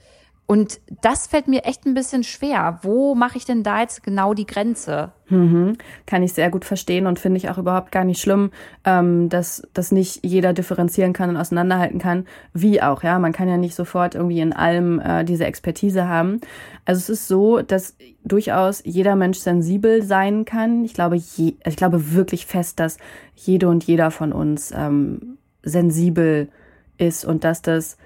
[0.50, 2.80] Und das fällt mir echt ein bisschen schwer.
[2.82, 5.12] Wo mache ich denn da jetzt genau die Grenze?
[5.28, 5.78] Mhm.
[6.08, 8.50] Kann ich sehr gut verstehen und finde ich auch überhaupt gar nicht schlimm,
[8.84, 12.26] ähm, dass, dass nicht jeder differenzieren kann und auseinanderhalten kann.
[12.52, 13.20] Wie auch, ja.
[13.20, 16.42] Man kann ja nicht sofort irgendwie in allem äh, diese Expertise haben.
[16.84, 20.84] Also es ist so, dass durchaus jeder Mensch sensibel sein kann.
[20.84, 22.98] Ich glaube, je, ich glaube wirklich fest, dass
[23.36, 26.50] jede und jeder von uns ähm, sensibel
[26.98, 28.00] ist und dass das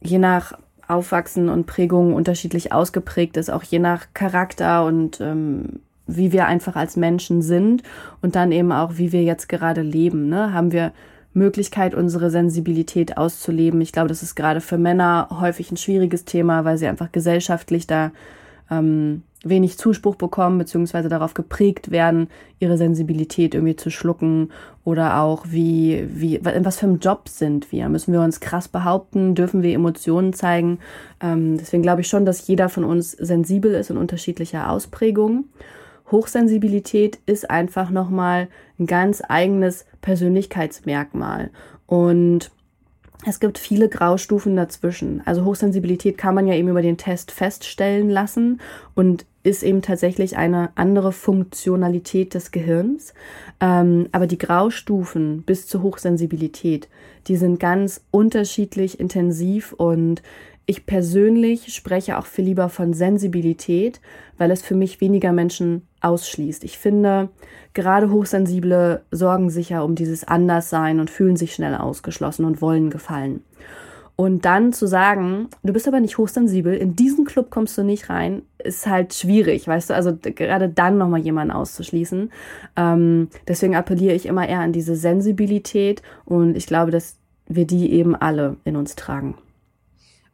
[0.00, 0.52] je nach
[0.90, 6.76] Aufwachsen und Prägung unterschiedlich ausgeprägt ist, auch je nach Charakter und ähm, wie wir einfach
[6.76, 7.82] als Menschen sind
[8.20, 10.28] und dann eben auch, wie wir jetzt gerade leben.
[10.28, 10.52] Ne?
[10.52, 10.92] Haben wir
[11.32, 13.80] Möglichkeit, unsere Sensibilität auszuleben?
[13.80, 17.86] Ich glaube, das ist gerade für Männer häufig ein schwieriges Thema, weil sie einfach gesellschaftlich
[17.86, 18.10] da
[18.70, 24.50] ähm, wenig Zuspruch bekommen, beziehungsweise darauf geprägt werden, ihre Sensibilität irgendwie zu schlucken
[24.84, 27.88] oder auch wie, wie, was für einem Job sind wir?
[27.88, 29.34] Müssen wir uns krass behaupten?
[29.34, 30.78] Dürfen wir Emotionen zeigen?
[31.22, 35.44] Ähm, deswegen glaube ich schon, dass jeder von uns sensibel ist in unterschiedlicher Ausprägung.
[36.10, 38.48] Hochsensibilität ist einfach nochmal
[38.78, 41.50] ein ganz eigenes Persönlichkeitsmerkmal
[41.86, 42.50] und
[43.26, 45.22] es gibt viele Graustufen dazwischen.
[45.26, 48.60] Also Hochsensibilität kann man ja eben über den Test feststellen lassen
[48.94, 53.14] und ist eben tatsächlich eine andere Funktionalität des Gehirns.
[53.60, 56.88] Ähm, aber die Graustufen bis zur Hochsensibilität,
[57.26, 60.22] die sind ganz unterschiedlich intensiv und
[60.66, 64.00] ich persönlich spreche auch viel lieber von Sensibilität,
[64.38, 66.62] weil es für mich weniger Menschen ausschließt.
[66.62, 67.30] Ich finde,
[67.74, 72.90] gerade Hochsensible sorgen sich ja um dieses Anderssein und fühlen sich schnell ausgeschlossen und wollen
[72.90, 73.42] gefallen.
[74.20, 78.10] Und dann zu sagen, du bist aber nicht hochsensibel, in diesen Club kommst du nicht
[78.10, 82.30] rein, ist halt schwierig, weißt du, also gerade dann nochmal jemanden auszuschließen.
[82.76, 87.94] Ähm, deswegen appelliere ich immer eher an diese Sensibilität und ich glaube, dass wir die
[87.94, 89.38] eben alle in uns tragen.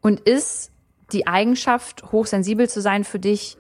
[0.01, 0.73] Und ist
[1.13, 3.57] die Eigenschaft, hochsensibel zu sein, für dich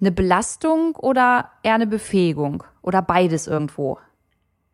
[0.00, 2.62] eine Belastung oder eher eine Befähigung?
[2.82, 3.98] Oder beides irgendwo?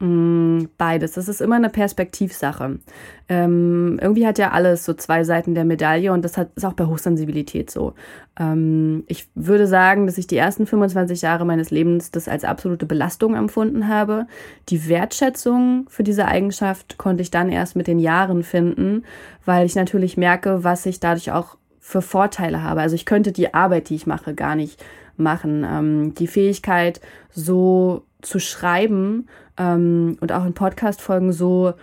[0.03, 1.13] Mm, beides.
[1.13, 2.81] Das ist immer eine Perspektivsache.
[3.29, 6.73] Ähm, irgendwie hat ja alles so zwei Seiten der Medaille und das hat, ist auch
[6.73, 7.95] bei Hochsensibilität so.
[8.37, 12.85] Ähm, ich würde sagen, dass ich die ersten 25 Jahre meines Lebens das als absolute
[12.85, 14.27] Belastung empfunden habe.
[14.71, 19.05] Die Wertschätzung für diese Eigenschaft konnte ich dann erst mit den Jahren finden,
[19.45, 22.81] weil ich natürlich merke, was ich dadurch auch für Vorteile habe.
[22.81, 24.83] Also ich könnte die Arbeit, die ich mache, gar nicht
[25.17, 25.65] machen.
[25.65, 29.27] Ähm, die Fähigkeit, so zu schreiben
[29.59, 31.75] ähm, und auch in Podcast-Folgen so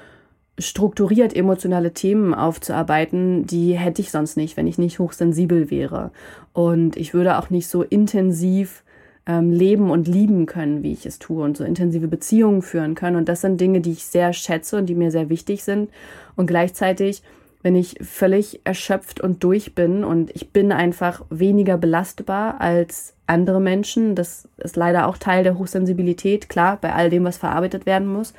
[0.57, 6.11] strukturiert emotionale Themen aufzuarbeiten, die hätte ich sonst nicht, wenn ich nicht hochsensibel wäre.
[6.53, 8.83] Und ich würde auch nicht so intensiv
[9.25, 13.15] ähm, leben und lieben können, wie ich es tue und so intensive Beziehungen führen können.
[13.15, 15.89] Und das sind Dinge, die ich sehr schätze und die mir sehr wichtig sind.
[16.35, 17.23] Und gleichzeitig
[17.61, 23.59] wenn ich völlig erschöpft und durch bin und ich bin einfach weniger belastbar als andere
[23.59, 24.15] Menschen.
[24.15, 28.33] Das ist leider auch Teil der Hochsensibilität, klar, bei all dem, was verarbeitet werden muss.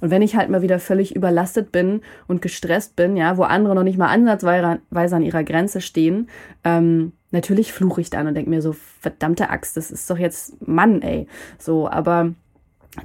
[0.00, 3.74] Und wenn ich halt mal wieder völlig überlastet bin und gestresst bin, ja, wo andere
[3.74, 6.28] noch nicht mal ansatzweise an ihrer Grenze stehen,
[6.64, 10.66] ähm, natürlich fluche ich dann und denke mir so, verdammte Axt, das ist doch jetzt
[10.66, 11.26] Mann, ey.
[11.58, 12.34] So, aber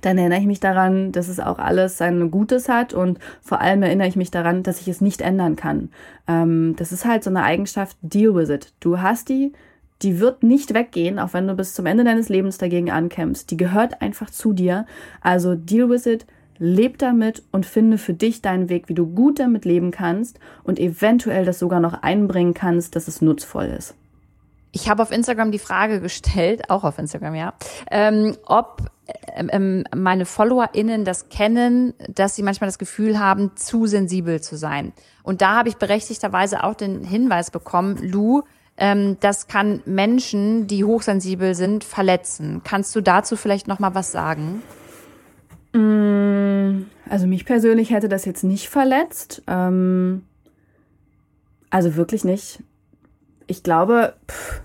[0.02, 3.82] dann erinnere ich mich daran, dass es auch alles sein Gutes hat und vor allem
[3.84, 5.89] erinnere ich mich daran, dass ich es nicht ändern kann.
[6.28, 8.73] Ähm, das ist halt so eine Eigenschaft, deal with it.
[8.80, 9.54] Du hast die,
[10.02, 13.49] die wird nicht weggehen, auch wenn du bis zum Ende deines Lebens dagegen ankämpfst.
[13.49, 14.86] Die gehört einfach zu dir.
[15.21, 16.25] Also deal with it,
[16.60, 20.80] leb damit und finde für dich deinen Weg, wie du gut damit leben kannst und
[20.80, 23.95] eventuell das sogar noch einbringen kannst, dass es nutzvoll ist.
[24.71, 27.54] Ich habe auf Instagram die Frage gestellt, auch auf Instagram, ja,
[27.89, 28.91] ähm, ob
[29.35, 34.57] ähm, ähm, meine FollowerInnen das kennen, dass sie manchmal das Gefühl haben, zu sensibel zu
[34.57, 34.93] sein.
[35.23, 38.43] Und da habe ich berechtigterweise auch den Hinweis bekommen, Lou,
[38.77, 42.61] ähm, das kann Menschen, die hochsensibel sind, verletzen.
[42.63, 44.63] Kannst du dazu vielleicht noch mal was sagen?
[45.73, 49.43] Mm, also mich persönlich hätte das jetzt nicht verletzt.
[49.47, 50.23] Ähm,
[51.69, 52.63] also wirklich nicht.
[53.47, 54.61] Ich glaube, pff,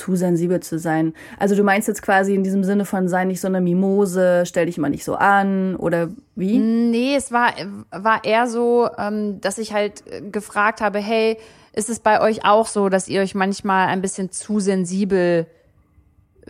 [0.00, 1.12] zu sensibel zu sein.
[1.38, 4.66] Also du meinst jetzt quasi in diesem Sinne von sei nicht so eine Mimose, stell
[4.66, 6.58] dich mal nicht so an oder wie?
[6.58, 7.52] Nee, es war,
[7.90, 11.36] war eher so, ähm, dass ich halt gefragt habe, hey,
[11.72, 15.46] ist es bei euch auch so, dass ihr euch manchmal ein bisschen zu sensibel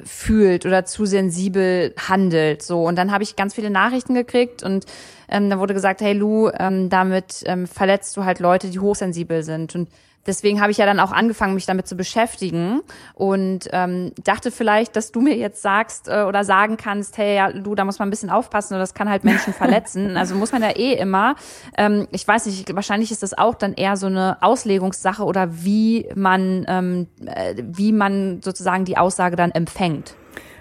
[0.05, 2.63] fühlt oder zu sensibel handelt.
[2.63, 4.87] So und dann habe ich ganz viele Nachrichten gekriegt und
[5.29, 9.43] ähm, da wurde gesagt, hey Lu, ähm, damit ähm, verletzt du halt Leute, die hochsensibel
[9.43, 9.89] sind und
[10.27, 12.83] deswegen habe ich ja dann auch angefangen, mich damit zu beschäftigen
[13.15, 17.53] und ähm, dachte vielleicht, dass du mir jetzt sagst äh, oder sagen kannst, hey, ja,
[17.53, 20.17] du, da muss man ein bisschen aufpassen oder das kann halt Menschen verletzen.
[20.17, 21.37] Also muss man ja eh immer.
[21.77, 26.09] Ähm, ich weiß nicht, wahrscheinlich ist das auch dann eher so eine Auslegungssache oder wie
[26.15, 30.15] man, ähm, äh, wie man sozusagen die Aussage dann empfängt.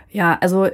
[0.10, 0.70] Ja, also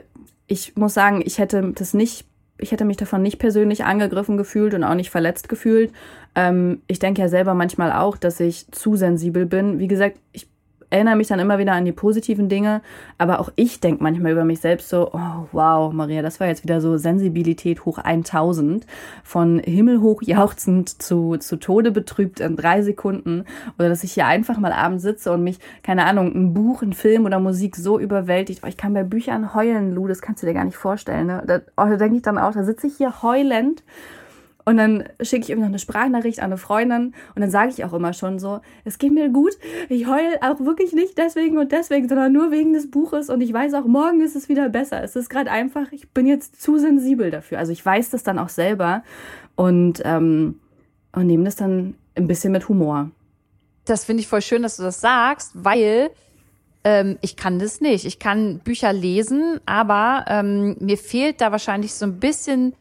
[0.47, 2.25] ich muss sagen, ich hätte das nicht
[2.57, 5.91] ich hätte mich davon nicht persönlich angegriffen gefühlt und auch nicht verletzt gefühlt.
[6.35, 9.79] Ähm, ich denke ja selber manchmal auch, dass ich zu sensibel bin.
[9.79, 10.47] Wie gesagt, ich
[10.89, 12.81] erinnere mich dann immer wieder an die positiven Dinge,
[13.17, 16.63] aber auch ich denke manchmal über mich selbst so, oh wow, Maria, das war jetzt
[16.63, 18.85] wieder so Sensibilität hoch 1000,
[19.23, 23.45] von himmelhoch jauchzend zu, zu Tode betrübt in drei Sekunden.
[23.77, 26.93] Oder dass ich hier einfach mal abends sitze und mich, keine Ahnung, ein Buch, ein
[26.93, 30.53] Film oder Musik so überwältigt, ich kann bei Büchern heulen, Lu, das kannst du dir
[30.53, 31.43] gar nicht vorstellen, ne?
[31.45, 33.83] Da, oh, da denke ich dann auch, da sitze ich hier heulend
[34.67, 37.85] Und dann schicke ich ihm noch eine Sprachnachricht an eine Freundin und dann sage ich
[37.85, 39.53] auch immer schon so, es geht mir gut,
[39.89, 43.53] ich heule auch wirklich nicht deswegen und deswegen, sondern nur wegen des Buches und ich
[43.53, 45.03] weiß auch, morgen ist es wieder besser.
[45.03, 47.59] Es ist gerade einfach, ich bin jetzt zu sensibel dafür.
[47.59, 49.03] Also ich weiß das dann auch selber
[49.55, 50.59] und, ähm,
[51.11, 53.11] und nehme das dann ein bisschen mit Humor.
[53.85, 56.09] Das finde ich voll schön, dass du das sagst, weil
[56.83, 58.05] ähm, ich kann das nicht.
[58.05, 62.73] Ich kann Bücher lesen, aber ähm, mir fehlt da wahrscheinlich so ein bisschen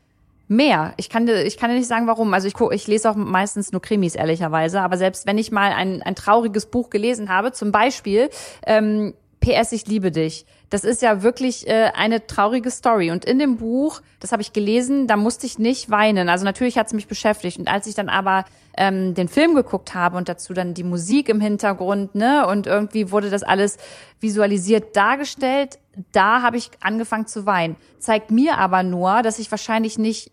[0.48, 0.94] mehr.
[0.96, 2.35] Ich kann dir, ich kann dir nicht sagen, warum.
[2.35, 4.80] Also ich, ich lese auch meistens nur Krimis, ehrlicherweise.
[4.80, 8.30] Aber selbst wenn ich mal ein, ein trauriges Buch gelesen habe, zum Beispiel
[8.66, 10.46] ähm, PS, ich liebe dich.
[10.70, 13.11] Das ist ja wirklich äh, eine traurige Story.
[13.11, 16.28] Und in dem Buch, das habe ich gelesen, da musste ich nicht weinen.
[16.28, 17.59] Also natürlich hat es mich beschäftigt.
[17.59, 18.44] Und als ich dann aber
[18.76, 23.11] ähm, den Film geguckt habe und dazu dann die Musik im Hintergrund, ne, und irgendwie
[23.11, 23.76] wurde das alles
[24.20, 25.78] visualisiert dargestellt,
[26.12, 27.76] da habe ich angefangen zu weinen.
[27.98, 30.33] Zeigt mir aber nur, dass ich wahrscheinlich nicht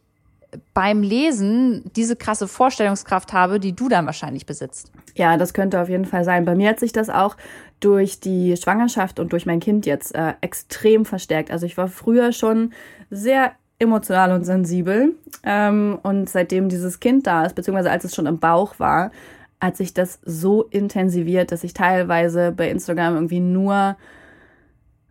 [0.73, 4.91] beim Lesen diese krasse Vorstellungskraft habe, die du dann wahrscheinlich besitzt.
[5.15, 6.45] Ja, das könnte auf jeden Fall sein.
[6.45, 7.37] Bei mir hat sich das auch
[7.79, 11.51] durch die Schwangerschaft und durch mein Kind jetzt äh, extrem verstärkt.
[11.51, 12.73] Also ich war früher schon
[13.09, 15.15] sehr emotional und sensibel.
[15.43, 19.11] Ähm, und seitdem dieses Kind da ist, beziehungsweise als es schon im Bauch war,
[19.59, 23.95] hat sich das so intensiviert, dass ich teilweise bei Instagram irgendwie nur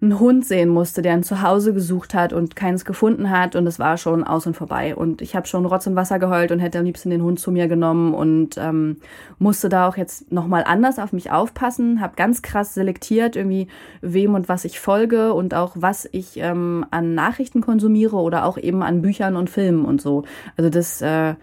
[0.02, 3.78] einen Hund sehen musste, der ein Zuhause gesucht hat und keins gefunden hat und es
[3.78, 4.96] war schon aus und vorbei.
[4.96, 7.52] Und ich habe schon Rotz und Wasser geheult und hätte am liebsten den Hund zu
[7.52, 8.96] mir genommen und ähm,
[9.38, 13.68] musste da auch jetzt nochmal anders auf mich aufpassen, habe ganz krass selektiert, irgendwie
[14.00, 18.56] wem und was ich folge und auch was ich ähm, an Nachrichten konsumiere oder auch
[18.56, 20.24] eben an Büchern und Filmen und so.
[20.56, 21.34] Also das äh,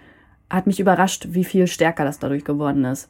[0.50, 3.10] hat mich überrascht, wie viel stärker das dadurch geworden ist.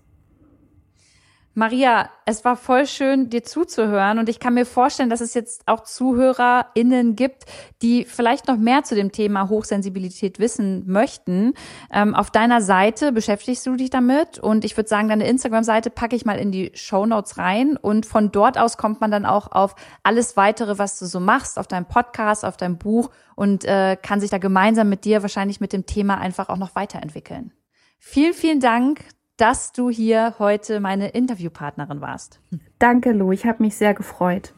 [1.57, 5.63] Maria, es war voll schön, dir zuzuhören und ich kann mir vorstellen, dass es jetzt
[5.65, 7.45] auch ZuhörerInnen gibt,
[7.81, 11.55] die vielleicht noch mehr zu dem Thema Hochsensibilität wissen möchten.
[11.91, 16.15] Ähm, auf deiner Seite beschäftigst du dich damit und ich würde sagen, deine Instagram-Seite packe
[16.15, 19.51] ich mal in die Show Notes rein und von dort aus kommt man dann auch
[19.51, 23.97] auf alles weitere, was du so machst, auf deinem Podcast, auf deinem Buch und äh,
[23.99, 27.51] kann sich da gemeinsam mit dir wahrscheinlich mit dem Thema einfach auch noch weiterentwickeln.
[27.97, 28.99] Vielen, vielen Dank,
[29.37, 32.39] dass du hier heute meine Interviewpartnerin warst.
[32.79, 33.31] Danke, Lou.
[33.31, 34.53] Ich habe mich sehr gefreut.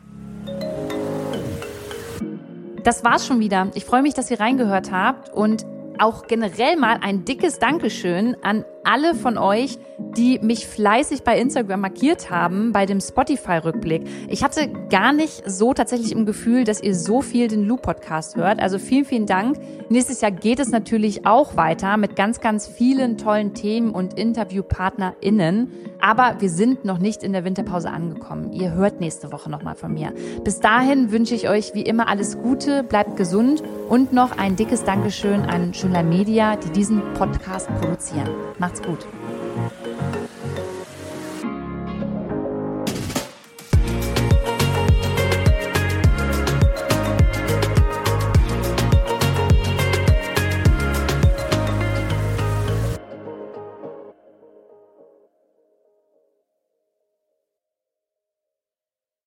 [2.84, 3.70] Das war's schon wieder.
[3.76, 5.66] Ich freue mich, dass ihr reingehört habt und
[6.00, 9.78] auch generell mal ein dickes Dankeschön an alle von euch,
[10.18, 14.04] die mich fleißig bei Instagram markiert haben bei dem Spotify-Rückblick.
[14.28, 18.62] Ich hatte gar nicht so tatsächlich im Gefühl, dass ihr so viel den Loop-Podcast hört.
[18.62, 19.58] Also vielen, vielen Dank.
[19.90, 25.72] Nächstes Jahr geht es natürlich auch weiter mit ganz, ganz vielen tollen Themen und InterviewpartnerInnen.
[26.02, 28.54] Aber wir sind noch nicht in der Winterpause angekommen.
[28.54, 30.14] Ihr hört nächste Woche nochmal von mir.
[30.44, 34.84] Bis dahin wünsche ich euch wie immer alles Gute, bleibt gesund und noch ein dickes
[34.84, 38.30] Dankeschön an Schüler Media, die diesen Podcast produzieren.
[38.70, 39.08] Macht's gut.